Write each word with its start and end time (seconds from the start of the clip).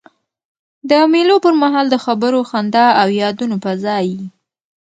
د 0.89 0.91
مېلو 1.11 1.35
پر 1.45 1.53
مهال 1.63 1.85
د 1.91 1.95
خبرو، 2.05 2.39
خندا 2.49 2.87
او 3.01 3.07
یادونو 3.21 3.55
فضا 3.65 3.95
يي. 4.09 4.19